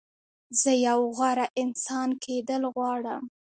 زه 0.59 0.71
یو 0.87 0.99
غوره 1.15 1.45
انسان 1.61 2.09
کېدل 2.23 2.63
غواړم. 2.75 3.23